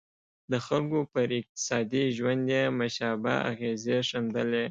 د 0.51 0.53
خلکو 0.67 0.99
پر 1.13 1.27
اقتصادي 1.39 2.03
ژوند 2.17 2.43
یې 2.53 2.63
مشابه 2.79 3.33
اغېزې 3.51 3.97
ښندلې. 4.09 4.59